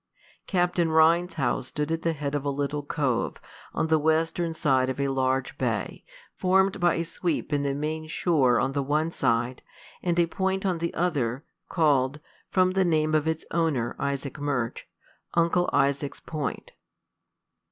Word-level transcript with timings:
Captain 0.47 0.89
Rhines's 0.89 1.35
house 1.35 1.67
stood 1.67 1.91
at 1.91 2.01
the 2.01 2.13
head 2.13 2.33
of 2.33 2.43
a 2.43 2.49
little 2.49 2.81
cove, 2.81 3.37
on 3.71 3.85
the 3.85 3.99
western 3.99 4.51
side 4.51 4.89
of 4.89 4.99
a 4.99 5.09
large 5.09 5.59
bay, 5.59 6.03
formed 6.33 6.79
by 6.79 6.95
a 6.95 7.03
sweep 7.03 7.53
in 7.53 7.61
the 7.61 7.75
main 7.75 8.07
shore 8.07 8.59
on 8.59 8.71
the 8.71 8.81
one 8.81 9.11
side, 9.11 9.61
and 10.01 10.19
a 10.19 10.25
point 10.25 10.65
on 10.65 10.79
the 10.79 10.91
other, 10.95 11.45
called 11.69 12.19
(from 12.49 12.71
the 12.71 12.83
name 12.83 13.13
of 13.13 13.27
its 13.27 13.45
owner, 13.51 13.95
Isaac 13.99 14.39
Murch) 14.39 14.87
"Uncle 15.35 15.69
Isaac's 15.71 16.19
Point." 16.19 16.71